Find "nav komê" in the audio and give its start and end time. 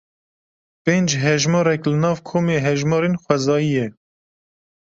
2.03-2.57